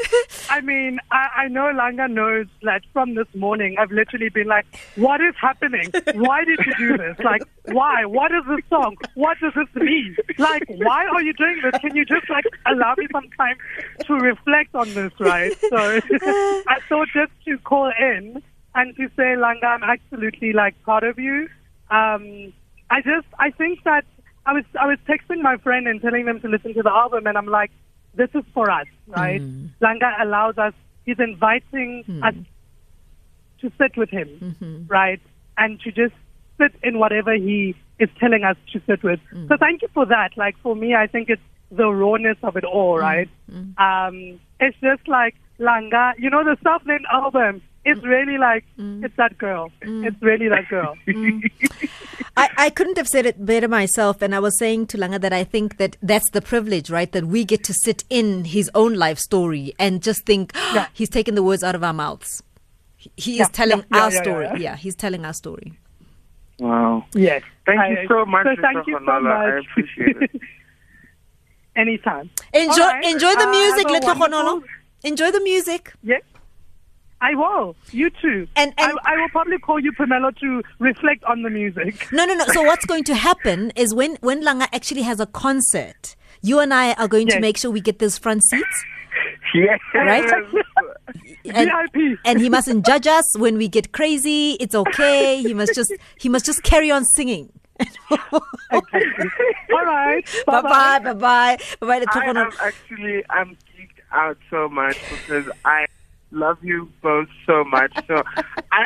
I 0.50 0.62
mean, 0.62 1.00
I, 1.12 1.30
I 1.36 1.48
know 1.48 1.72
Langa 1.74 2.10
knows 2.10 2.48
that 2.64 2.82
from 2.94 3.16
this 3.16 3.28
morning, 3.36 3.76
I've 3.78 3.92
literally 3.92 4.30
been 4.30 4.48
like, 4.48 4.66
what 4.96 5.22
is 5.22 5.36
happening? 5.40 5.92
Why 6.14 6.46
did 6.46 6.60
you 6.66 6.74
do 6.78 6.98
this? 6.98 7.18
Like, 7.24 7.42
why? 7.72 8.06
What 8.06 8.32
is 8.32 8.44
this 8.48 8.64
song? 8.70 8.96
What 9.16 9.38
does 9.40 9.54
this 9.56 9.68
mean? 9.76 10.16
Like, 10.38 10.64
why 10.70 11.06
are 11.06 11.22
you 11.22 11.34
doing 11.34 11.62
this? 11.64 11.80
Can 11.82 11.96
you 11.96 12.06
just, 12.06 12.30
like, 12.30 12.46
allow 12.66 12.96
me 12.98 13.08
some 13.12 13.30
time 13.38 13.58
to 14.06 14.14
reflect 14.14 14.74
on 14.76 14.94
this, 14.94 15.12
right? 15.20 15.54
So 15.70 15.78
I 16.68 16.80
thought 16.88 17.08
just 17.14 17.32
to 17.46 17.58
call 17.60 17.92
in 18.00 18.42
and 18.76 18.96
to 18.96 19.08
say, 19.16 19.36
Langa, 19.36 19.66
I'm 19.66 19.84
absolutely, 19.84 20.54
like, 20.54 20.82
proud 20.84 21.04
of 21.04 21.20
you. 21.20 21.50
Um, 21.90 22.54
I 22.90 23.02
just, 23.02 23.28
I 23.40 23.52
think 23.52 23.84
that 23.84 24.06
I 24.46 24.54
was, 24.54 24.64
I 24.80 24.86
was 24.88 25.00
texting 25.08 25.42
my 25.42 25.58
friend 25.58 25.88
and 25.88 26.02
telling 26.02 26.26
them 26.26 26.40
to 26.42 26.48
listen 26.48 26.74
to 26.76 26.84
the 26.84 26.92
album, 26.92 27.26
and 27.28 27.38
I'm 27.38 27.48
like, 27.48 27.72
this 28.16 28.30
is 28.34 28.44
for 28.54 28.70
us, 28.70 28.88
right? 29.08 29.42
Hmm. 29.42 29.68
Langa 29.82 30.12
allows 30.22 30.58
us, 30.58 30.74
he's 31.06 31.20
inviting 31.20 32.04
hmm. 32.06 32.24
us 32.24 32.36
to 33.62 33.72
sit 33.78 33.98
with 33.98 34.10
him, 34.10 34.28
mm-hmm. 34.42 34.88
right? 34.88 35.22
And 35.58 35.80
to 35.82 35.92
just 35.92 36.14
sit 36.58 36.74
in 36.84 37.00
whatever 37.00 37.34
he 37.34 37.76
is 38.00 38.10
telling 38.20 38.44
us 38.44 38.58
to 38.74 38.82
sit 38.86 39.04
with. 39.04 39.20
Hmm. 39.32 39.48
So 39.48 39.58
thank 39.58 39.82
you 39.82 39.90
for 39.94 40.06
that. 40.06 40.32
Like 40.38 40.58
for 40.60 40.76
me, 40.76 40.96
I 40.96 41.08
think 41.08 41.30
it's 41.30 41.42
the 41.72 41.88
rawness 41.88 42.38
of 42.44 42.56
it 42.58 42.64
all, 42.64 42.98
right? 42.98 43.30
Um, 43.78 44.40
it's 44.60 44.78
just 44.82 45.08
like 45.08 45.36
Langa, 45.60 46.14
you 46.18 46.30
know, 46.30 46.44
the 46.44 46.58
self-named 46.64 47.06
album. 47.12 47.62
It's 47.86 48.04
really 48.04 48.38
like 48.38 48.66
mm. 48.80 49.04
it's 49.06 49.16
that 49.18 49.38
girl. 49.38 49.72
Mm. 49.84 50.06
It's 50.08 50.22
really 50.22 50.50
that 50.50 50.68
girl. 50.70 50.96
Mm. 51.08 51.42
I, 52.38 52.50
I 52.58 52.70
couldn't 52.70 52.98
have 52.98 53.08
said 53.08 53.26
it 53.26 53.46
better 53.46 53.68
myself. 53.70 54.22
And 54.22 54.36
I 54.36 54.40
was 54.40 54.58
saying 54.60 54.88
to 54.88 54.98
Langa 54.98 55.22
that 55.22 55.32
I 55.32 55.46
think 55.46 55.78
that 55.78 55.96
that's 56.02 56.30
the 56.32 56.42
privilege, 56.42 56.90
right? 56.90 57.10
That 57.12 57.26
we 57.28 57.46
get 57.46 57.64
to 57.66 57.74
sit 57.74 58.04
in 58.10 58.44
his 58.44 58.70
own 58.76 58.96
life 58.96 59.20
story 59.20 59.74
and 59.80 60.04
just 60.04 60.26
think 60.26 60.52
Yeah. 60.74 60.88
he's 60.94 61.10
taking 61.10 61.36
the 61.36 61.44
words 61.44 61.64
out 61.64 61.76
of 61.76 61.84
our 61.84 61.94
mouths. 61.94 62.44
He- 62.98 63.12
He 63.16 63.38
Yeah, 63.38 63.44
is 63.44 63.50
telling 63.50 63.78
yeah, 63.80 63.86
yeah, 63.94 64.04
our 64.04 64.12
yeah, 64.12 64.22
story. 64.24 64.46
yeah. 64.46 64.56
Yeah, 64.58 64.76
he's 64.76 64.96
telling 64.96 65.24
our 65.26 65.34
story. 65.34 65.74
Wow. 66.60 67.06
Yes. 67.14 67.44
Thank 67.66 67.80
I- 67.80 67.90
you 67.92 68.08
so 68.10 68.26
much, 68.26 68.46
So 68.48 68.56
thank 68.62 68.88
you 68.88 68.94
so 69.00 69.00
Honala. 69.06 69.32
I 69.32 69.56
much. 69.56 69.66
appreciate 69.72 70.18
it. 70.24 70.42
Anytime. 71.76 72.30
Enjoy, 72.54 72.84
All 72.84 72.90
right. 72.90 73.06
enjoy 73.06 73.34
the 73.36 73.48
Uh, 73.48 73.52
music, 73.52 73.90
have 73.90 73.96
a 73.96 74.00
Letlogonolo. 74.00 74.64
Enjoy 75.04 75.30
the 75.32 75.42
music. 75.42 75.94
Yes. 76.04 76.22
I 77.22 77.34
will. 77.34 77.76
You 77.92 78.10
too. 78.10 78.48
And- 78.56 78.74
and- 78.78 79.00
I, 79.06 79.14
I 79.14 79.16
will 79.18 79.30
probably 79.30 79.58
call 79.58 79.80
you 79.80 79.92
Pamela 79.94 80.32
to 80.42 80.62
reflect 80.80 81.24
on 81.24 81.44
the 81.44 81.50
music. 81.50 82.08
No, 82.12 82.26
no, 82.26 82.34
no. 82.36 82.46
So 82.48 82.62
what's 82.64 82.86
going 82.86 83.04
to 83.06 83.16
happen 83.16 83.72
is 83.76 83.94
when 83.94 84.18
when 84.22 84.44
Langa 84.44 84.68
actually 84.74 85.02
has 85.04 85.20
a 85.20 85.26
concert, 85.26 86.16
you 86.42 86.60
and 86.60 86.74
I 86.74 86.94
are 86.94 87.08
going 87.08 87.28
to 87.30 87.40
make 87.40 87.58
sure 87.58 87.72
we 87.72 87.82
get 87.82 88.00
those 88.00 88.18
front 88.18 88.44
seats, 88.44 88.86
yes. 89.54 89.80
right? 89.94 90.30
And, 91.48 91.70
VIP. 91.94 92.18
and 92.26 92.42
he 92.42 92.50
mustn't 92.50 92.86
judge 92.88 93.06
us 93.06 93.38
when 93.38 93.56
we 93.56 93.68
get 93.68 93.92
crazy. 93.92 94.54
It's 94.60 94.74
okay. 94.74 95.40
He 95.44 95.54
must 95.54 95.76
just 95.76 95.94
he 96.20 96.28
must 96.28 96.44
just 96.44 96.64
carry 96.64 96.90
on 96.90 97.06
singing. 97.06 97.52
okay. 98.74 99.02
All 99.72 99.86
right. 99.86 100.26
bye 100.48 100.62
bye, 100.62 101.00
bye 101.00 101.14
bye, 101.14 101.58
bye 101.80 102.04
bye. 102.04 102.06
I 102.14 102.26
am 102.26 102.50
actually 102.60 103.24
I'm 103.30 103.50
geeked 103.78 104.02
out 104.12 104.38
so 104.50 104.68
much 104.70 104.98
because 105.10 105.48
I 105.64 105.86
love 106.36 106.58
you 106.62 106.92
both 107.02 107.30
so 107.46 107.64
much. 107.64 107.94
So 108.08 108.22
I, 108.72 108.86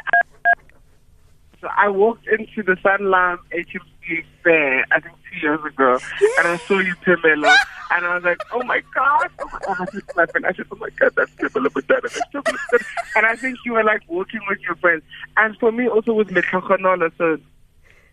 so 1.60 1.68
I 1.75 1.89
walked 1.89 2.27
into 2.27 2.63
the 2.63 2.77
Sunlam 2.84 3.39
HMC 3.51 4.24
fair 4.44 4.86
I 4.91 5.00
think 5.00 5.15
two 5.29 5.39
years 5.39 5.60
ago, 5.65 6.00
and 6.39 6.48
I 6.48 6.58
saw 6.58 6.79
you, 6.79 6.96
Pamela, 7.03 7.56
and 7.91 8.06
I 8.06 8.15
was 8.15 8.24
like, 8.24 8.41
oh 8.53 8.63
my 8.63 8.82
god, 8.94 9.29
oh 9.41 9.50
my 9.51 9.60
god! 9.60 9.79
I 9.79 9.86
said 9.86 10.41
to 10.41 10.48
I 10.48 10.53
said, 10.53 10.65
oh 10.72 10.75
my 10.77 10.89
god, 10.91 11.13
that's 11.15 11.32
Pamela 11.36 11.70
Butana, 11.70 12.01
that's 12.01 12.20
Pamela 12.32 12.58
and 13.15 13.25
I 13.25 13.36
think 13.36 13.58
you 13.65 13.74
were 13.74 13.84
like 13.84 14.01
walking 14.08 14.41
with 14.48 14.60
your 14.62 14.75
friends, 14.75 15.03
and 15.38 15.58
for 15.58 15.72
me 15.72 15.88
also 15.88 16.13
with 16.13 16.29
Metakonola, 16.29 17.12
so. 17.18 17.38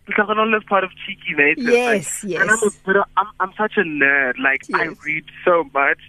Metakonola 0.09 0.55
is 0.55 0.63
part 0.63 0.85
of 0.85 0.91
Cheeky 1.05 1.33
Nature. 1.35 1.69
Yes, 1.69 2.23
like, 2.23 2.31
yes. 2.31 2.41
And 2.41 2.49
I'm 2.49 2.59
a 2.59 2.71
but 2.85 3.09
I'm 3.17 3.27
I'm 3.41 3.53
such 3.57 3.73
a 3.75 3.81
nerd. 3.81 4.39
Like 4.39 4.61
I 4.73 4.85
read 5.05 5.25
so 5.43 5.65
much, 5.73 5.99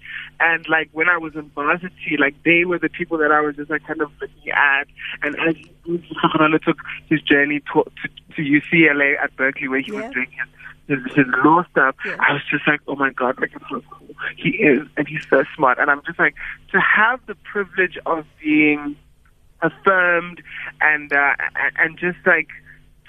and 0.40 0.68
like 0.68 0.88
when 0.92 1.08
I 1.08 1.18
was 1.18 1.34
in 1.34 1.48
varsity, 1.50 2.16
like 2.18 2.34
they 2.44 2.64
were 2.64 2.78
the 2.78 2.88
people 2.88 3.18
that 3.18 3.32
I 3.32 3.40
was 3.40 3.56
just 3.56 3.70
like 3.70 3.86
kind 3.86 4.00
of 4.00 4.10
looking 4.20 4.50
at. 4.52 4.86
And 5.22 5.36
as 5.40 5.54
Sakharala 5.86 6.62
took 6.62 6.78
his 7.08 7.20
journey 7.22 7.60
to, 7.72 7.84
to 7.84 8.08
to 8.36 8.42
UCLA 8.42 9.18
at 9.22 9.34
Berkeley, 9.36 9.68
where 9.68 9.80
he 9.80 9.92
Yeah. 9.92 10.02
was 10.02 10.14
doing 10.14 10.30
his 10.30 10.48
his, 11.04 11.14
his 11.16 11.26
law 11.44 11.64
stuff, 11.70 11.96
Yeah. 12.04 12.16
I 12.20 12.32
was 12.32 12.42
just 12.50 12.66
like, 12.66 12.80
oh 12.88 12.96
my 12.96 13.10
god, 13.10 13.40
like 13.40 13.52
so 13.68 13.82
cool 13.90 14.08
he 14.36 14.50
is, 14.50 14.86
and 14.96 15.06
he's 15.06 15.26
so 15.28 15.44
smart. 15.56 15.78
And 15.78 15.90
I'm 15.90 16.02
just 16.06 16.18
like 16.18 16.34
to 16.72 16.80
have 16.80 17.20
the 17.26 17.34
privilege 17.36 17.98
of 18.06 18.24
being 18.42 18.96
affirmed 19.62 20.42
and 20.80 21.12
uh, 21.12 21.34
and, 21.78 21.98
just 21.98 22.18
like 22.26 22.48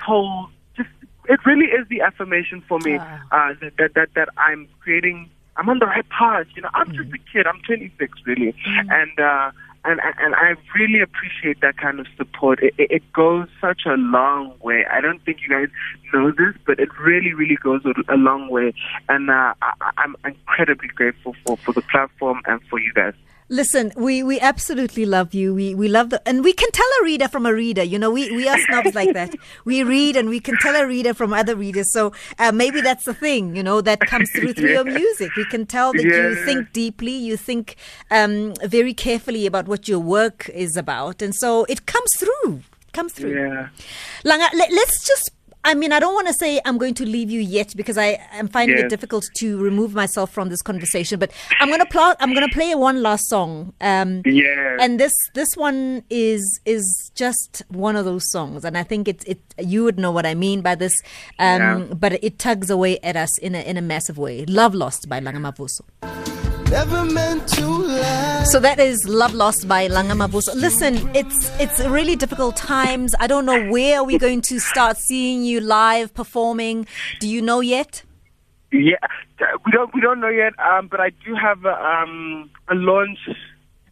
told 0.06 0.50
just 0.76 0.90
it 1.28 1.40
really 1.46 1.68
is 1.68 1.88
the 1.90 2.02
affirmation 2.02 2.64
for 2.68 2.80
me 2.80 2.96
uh, 2.98 3.54
that, 3.62 3.74
that 3.78 3.94
that 3.96 4.10
that 4.16 4.30
I'm 4.38 4.68
creating 4.80 5.30
I'm 5.60 5.70
on 5.70 5.80
the 5.80 5.86
right 5.86 6.08
path 6.10 6.48
you 6.56 6.62
know 6.62 6.70
I'm 6.74 6.92
just 6.94 7.10
a 7.14 7.20
kid 7.32 7.46
I'm 7.46 7.62
26 7.62 8.14
really 8.26 8.56
and 8.66 9.20
uh 9.20 9.52
and, 9.86 10.00
and 10.04 10.16
and 10.20 10.36
I 10.36 10.56
really 10.78 11.02
appreciate 11.02 11.62
that 11.62 11.78
kind 11.78 12.00
of 12.00 12.08
support. 12.18 12.62
It, 12.62 12.74
it, 12.78 12.92
it 12.92 13.14
goes 13.14 13.48
such 13.62 13.82
a 13.86 13.94
long 13.94 14.54
way. 14.62 14.86
I 14.92 15.00
don't 15.02 15.24
think 15.24 15.40
you 15.42 15.50
guys 15.50 15.70
know 16.14 16.32
this, 16.32 16.56
but 16.66 16.80
it 16.80 16.90
really, 17.00 17.34
really 17.34 17.56
goes 17.56 17.82
a, 17.86 18.14
a 18.14 18.18
long 18.18 18.50
way. 18.50 18.74
And 19.08 19.30
uh, 19.30 19.54
I, 19.62 19.92
I'm 19.98 20.16
incredibly 20.26 20.90
grateful 20.90 21.36
for, 21.46 21.58
for 21.58 21.74
the 21.74 21.82
platform 21.82 22.42
and 22.46 22.62
for 22.70 22.80
you 22.80 22.92
guys. 22.94 23.14
Listen, 23.52 23.92
we, 23.98 24.22
we 24.22 24.40
absolutely 24.40 25.06
love 25.08 25.34
you. 25.34 25.56
We 25.56 25.74
we 25.74 25.88
love 25.88 26.12
the 26.12 26.22
and 26.28 26.44
we 26.44 26.54
can 26.54 26.70
tell 26.72 26.86
a 27.02 27.04
reader 27.04 27.28
from 27.28 27.48
a 27.48 27.54
reader. 27.54 27.82
You 27.82 27.98
know, 27.98 28.12
we, 28.12 28.32
we 28.36 28.48
are 28.48 28.58
snobs 28.60 28.94
like 28.94 29.14
that. 29.14 29.34
We 29.66 29.82
read 29.84 30.16
and 30.16 30.30
we 30.30 30.40
can 30.40 30.56
tell 30.62 30.76
a 30.76 30.86
reader 30.86 31.16
from 31.16 31.34
other 31.34 31.56
readers. 31.56 31.92
So 31.92 32.14
uh, 32.38 32.52
maybe 32.52 32.80
that's 32.82 33.06
the 33.06 33.14
thing. 33.14 33.56
You 33.56 33.64
know, 33.64 33.82
that 33.82 34.02
comes 34.02 34.30
through 34.32 34.54
through 34.54 34.70
your 34.70 34.84
music. 35.02 35.36
We 35.36 35.46
can 35.46 35.66
tell 35.66 35.94
that 35.94 36.04
you 36.04 36.36
think 36.46 36.72
deeply. 36.74 37.14
You 37.14 37.38
think 37.38 37.76
um, 38.12 38.54
very 38.64 38.94
carefully 38.94 39.48
about 39.48 39.68
what 39.68 39.88
your 39.88 40.00
work 40.00 40.48
is 40.50 40.78
about, 40.78 41.24
and 41.24 41.34
so 41.34 41.66
it 41.66 41.88
comes 41.88 42.16
through. 42.18 42.62
Comes 42.94 43.14
through. 43.14 43.36
Yeah. 43.36 43.70
Langa, 44.26 44.48
let, 44.54 44.72
let's 44.72 45.06
just. 45.06 45.32
I 45.70 45.76
mean, 45.76 45.92
I 45.94 46.00
don't 46.00 46.16
want 46.16 46.28
to 46.28 46.34
say 46.34 46.60
I'm 46.66 46.78
going 46.80 46.96
to 46.96 47.06
leave 47.06 47.30
you 47.30 47.40
yet 47.40 47.76
because 47.76 47.96
I 47.98 48.20
am 48.34 48.48
finding 48.48 48.78
it 48.80 48.90
difficult 48.90 49.26
to 49.36 49.58
remove 49.60 49.94
myself 49.94 50.32
from 50.32 50.50
this 50.50 50.64
conversation. 50.64 51.20
But 51.20 51.32
I'm 51.60 51.70
gonna 51.70 51.86
pl- 51.86 52.16
I'm 52.20 52.34
gonna 52.34 52.50
play 52.50 52.74
one 52.74 53.04
last 53.04 53.30
song. 53.30 53.74
Um, 53.80 54.24
Yeah. 54.26 54.78
and 54.82 55.00
this 55.00 55.14
this 55.36 55.56
one 55.56 56.04
is 56.10 56.42
is 56.66 57.12
just 57.14 57.62
one 57.70 57.96
of 57.96 58.06
those 58.06 58.26
songs, 58.32 58.66
and 58.66 58.76
I 58.78 58.84
think 58.84 59.08
it's 59.08 59.24
it. 59.26 59.40
You 59.60 59.84
would 59.84 60.00
know 60.00 60.12
what 60.12 60.26
I 60.26 60.34
mean 60.34 60.62
by 60.62 60.74
this, 60.74 60.96
um, 61.38 61.62
Yeah. 61.62 61.94
but 61.94 62.12
it 62.24 62.40
tugs 62.40 62.70
away 62.72 62.98
at 63.04 63.16
us 63.16 63.38
in 63.38 63.54
a 63.54 63.62
in 63.62 63.78
a 63.78 63.82
massive 63.82 64.18
way. 64.18 64.46
Love 64.48 64.74
Lost 64.74 65.08
by 65.08 65.20
Langa 65.20 66.39
Mavuso. 66.70 66.72
Never 66.72 67.06
meant 67.14 67.48
to. 67.50 68.46
So 68.46 68.60
that 68.60 68.80
is 68.80 69.08
Love 69.08 69.34
Lost 69.34 69.68
by 69.68 69.88
Langa 69.88 70.16
Mavuso. 70.16 70.54
Listen, 70.56 71.10
it's 71.16 71.52
it's 71.60 71.80
really 71.82 72.16
difficult 72.16 72.56
times. 72.56 73.16
I 73.20 73.28
don't 73.28 73.46
know 73.46 73.70
where 73.70 74.04
we're 74.04 74.20
going 74.20 74.42
to 74.42 74.60
start 74.60 74.98
seeing 74.98 75.44
you 75.44 75.60
live 75.62 76.14
performing. 76.14 76.88
Do 77.20 77.28
you 77.28 77.42
know 77.42 77.60
yet? 77.62 78.04
Yeah, 78.72 78.98
we 79.66 79.72
don't 79.72 79.94
we 79.94 80.02
don't 80.02 80.20
know 80.20 80.30
yet, 80.30 80.54
um, 80.60 80.88
but 80.88 81.00
I 81.00 81.10
do 81.26 81.34
have 81.36 81.66
a, 81.66 81.74
um, 81.74 82.50
a 82.68 82.76
launch 82.76 83.18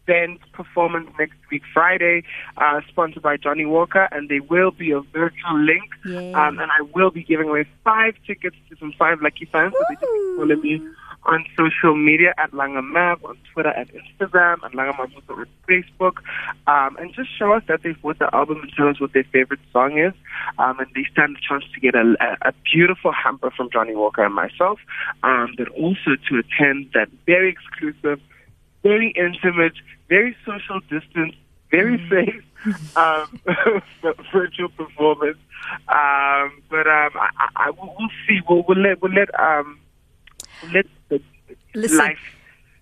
event 0.08 0.40
performance 0.54 1.10
next 1.20 1.36
week, 1.52 1.64
Friday, 1.74 2.24
uh, 2.58 2.82
sponsored 2.88 3.24
by 3.24 3.38
Johnnie 3.38 3.66
Walker, 3.66 4.08
and 4.12 4.30
there 4.30 4.44
will 4.44 4.72
be 4.72 4.92
a 4.92 5.02
virtual 5.02 5.60
link, 5.60 5.90
Yay. 6.06 6.32
um, 6.34 6.60
and 6.60 6.72
I 6.72 6.82
will 6.94 7.10
be 7.10 7.24
giving 7.24 7.50
away 7.50 7.66
five 7.84 8.14
tickets 8.26 8.56
to 8.70 8.78
some 8.78 8.94
five 9.00 9.22
lucky 9.22 9.46
fans. 9.46 9.74
So 9.74 9.84
they 9.90 9.96
just 9.96 10.38
follow 10.38 10.56
me 10.56 10.82
on 11.28 11.46
social 11.58 11.96
media 11.96 12.34
at 12.38 12.52
Langamab, 12.52 13.24
on 13.24 13.38
Twitter, 13.54 13.70
at 13.70 13.90
Instagram, 13.90 14.64
at 14.64 14.72
Langamabuso 14.72 15.30
on 15.30 15.46
Facebook, 15.68 16.18
um, 16.68 16.98
and 16.98 17.14
just 17.14 17.30
show 17.38 17.54
us 17.54 17.64
that 17.68 17.84
they've 17.84 18.02
bought 18.02 18.20
the 18.20 18.34
album 18.34 18.62
and 18.62 18.72
tell 18.76 18.88
us 18.88 19.00
what 19.00 19.14
their 19.14 19.26
favorite 19.26 19.60
song 19.72 19.98
is. 19.98 20.14
Um, 20.58 20.80
and 20.80 20.88
they 20.96 21.06
stand 21.12 21.38
a 21.38 21.48
chance 21.48 21.66
to 21.74 21.80
get 21.80 21.96
a, 21.96 22.16
a, 22.42 22.54
beautiful 22.74 23.12
hamper 23.12 23.52
from 23.52 23.70
Johnnie 23.72 23.96
Walker 23.96 24.24
and 24.24 24.34
myself, 24.34 24.80
um, 25.24 25.54
but 25.58 25.68
also 25.70 26.16
to 26.30 26.40
attend 26.40 26.92
that 26.94 27.10
very 27.26 27.50
exclusive, 27.50 28.20
very 28.84 29.12
intimate, 29.12 29.74
very 30.10 30.36
social 30.46 30.80
distance, 30.90 31.36
very 31.70 31.98
safe 32.10 32.44
um, 32.96 33.40
virtual 34.32 34.70
performance. 34.70 35.38
Um, 35.88 36.62
but 36.70 36.88
um, 36.88 37.12
I, 37.16 37.50
I, 37.56 37.70
we'll, 37.72 37.96
we'll 37.98 38.10
see. 38.28 38.40
We'll, 38.48 38.64
we'll 38.68 38.78
let 38.78 39.02
we'll 39.02 39.14
let 39.14 39.38
um, 39.40 39.80
let 40.74 40.86
Listen, 41.76 41.98
life 41.98 42.20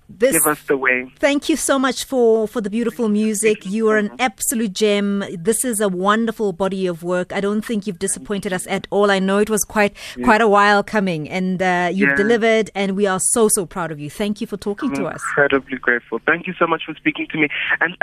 This, 0.08 0.34
give 0.34 0.46
us 0.46 0.62
the 0.68 0.78
way. 0.78 1.12
Thank 1.18 1.50
you 1.50 1.56
so 1.56 1.80
much 1.80 2.04
for, 2.06 2.48
for 2.48 2.62
the 2.62 2.70
beautiful 2.70 3.10
music. 3.10 3.66
You 3.66 3.90
are 3.90 3.98
an 3.98 4.12
absolute 4.20 4.72
gem. 4.74 5.24
This 5.36 5.66
is 5.66 5.82
a 5.82 5.90
wonderful 5.90 6.54
body 6.54 6.86
of 6.86 7.02
work. 7.02 7.34
I 7.34 7.42
don't 7.42 7.64
think 7.64 7.88
you've 7.88 7.98
disappointed 7.98 8.54
us 8.54 8.68
at 8.68 8.86
all. 8.92 9.10
I 9.10 9.18
know 9.20 9.40
it 9.40 9.50
was 9.50 9.64
quite 9.64 9.94
quite 10.24 10.42
a 10.42 10.48
while 10.48 10.84
coming, 10.84 11.28
and 11.28 11.60
uh, 11.62 11.90
you've 11.92 12.10
Yeah. 12.10 12.16
delivered, 12.16 12.70
and 12.76 12.96
we 12.96 13.08
are 13.08 13.20
so 13.20 13.48
so 13.50 13.66
proud 13.66 13.92
of 13.92 14.00
you. 14.00 14.10
Thank 14.12 14.42
you 14.42 14.48
for 14.48 14.58
talking 14.58 14.94
to 14.94 15.08
I'm 15.08 15.16
us. 15.16 15.24
incredibly 15.32 15.78
grateful. 15.80 16.20
Thank 16.26 16.46
you 16.48 16.54
so 16.60 16.68
much 16.68 16.84
for 16.86 16.94
speaking 16.96 17.26
to 17.32 17.38
me 17.40 17.48
and 17.82 17.96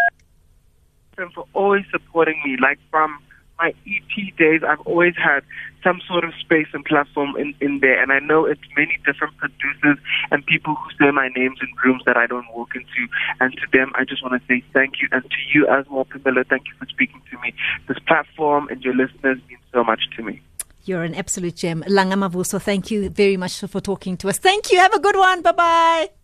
and 1.19 1.33
for 1.33 1.45
always 1.53 1.85
supporting 1.93 2.41
me. 2.45 2.57
Like 2.61 2.79
from 2.91 3.19
my 3.59 3.75
EP 3.87 4.37
days, 4.37 4.63
I've 4.67 4.81
always 4.81 5.15
had 5.17 5.43
some 5.83 6.01
sort 6.07 6.25
of 6.25 6.33
space 6.41 6.69
and 6.73 6.85
platform 6.85 7.37
in, 7.37 7.55
in 7.61 7.81
there. 7.81 8.03
And 8.03 8.13
I 8.13 8.19
know 8.19 8.45
it's 8.45 8.61
many 8.77 8.99
different 9.05 9.37
producers 9.37 9.99
and 10.31 10.45
people 10.47 10.75
who 10.75 10.91
say 10.99 11.11
my 11.11 11.29
names 11.37 11.59
in 11.61 11.69
rooms 11.85 12.03
that 12.07 12.17
I 12.17 12.27
don't 12.27 12.47
walk 12.55 12.71
into. 12.75 13.11
And 13.41 13.53
to 13.55 13.67
them, 13.73 13.93
I 13.95 14.05
just 14.05 14.23
want 14.23 14.41
to 14.41 14.47
say 14.47 14.65
thank 14.73 15.01
you. 15.01 15.09
And 15.13 15.23
to 15.23 15.37
you 15.53 15.67
as 15.69 15.87
well, 15.91 16.05
Pamela, 16.05 16.45
thank 16.45 16.67
you 16.69 16.75
for 16.79 16.87
speaking 16.87 17.21
to 17.31 17.39
me. 17.41 17.55
This 17.89 17.99
platform 18.07 18.69
and 18.69 18.83
your 18.83 18.95
listeners 18.95 19.39
mean 19.49 19.59
so 19.73 19.85
much 19.85 20.03
to 20.17 20.23
me. 20.23 20.41
You're 20.85 21.05
an 21.05 21.15
absolute 21.15 21.57
gem. 21.57 21.85
Langa 21.87 22.15
Mavuso, 22.15 22.61
thank 22.61 22.91
you 22.91 23.09
very 23.09 23.37
much 23.37 23.61
for 23.61 23.81
talking 23.81 24.17
to 24.19 24.29
us. 24.29 24.39
Thank 24.39 24.73
you. 24.73 24.79
Have 24.79 24.95
a 24.95 25.01
good 25.01 25.17
one. 25.17 25.43
Bye 25.43 25.53
bye. 25.53 26.22